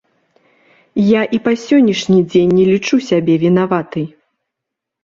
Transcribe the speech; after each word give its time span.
Я 1.09 1.21
і 1.39 1.39
па 1.49 1.53
сённяшні 1.65 2.17
дзень 2.33 2.55
не 2.57 2.65
лічу 2.71 2.95
сябе 3.13 3.33
вінаватай. 3.47 4.05